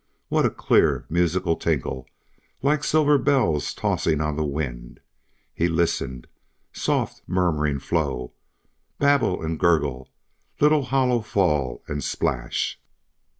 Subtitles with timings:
[0.29, 2.07] What a clear musical tinkle,
[2.63, 4.99] like silver bells tossing on the wind!
[5.53, 6.25] He listened.
[6.73, 8.33] Soft murmuring flow,
[8.97, 10.09] babble and gurgle,
[10.59, 12.79] little hollow fall and splash!